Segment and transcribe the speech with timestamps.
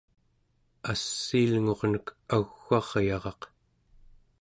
[0.91, 3.41] assiilngurnek au͡g'aryaraq